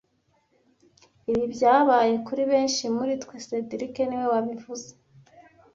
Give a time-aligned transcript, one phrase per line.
[1.31, 4.89] Ibi byabaye kuri benshi muri twe cedric niwe wabivuze